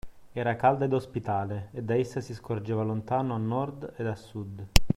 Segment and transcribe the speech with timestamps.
[0.31, 4.65] Era calda ed ospitale, e da essa si scorgeva lontano a Nord ed a Sud.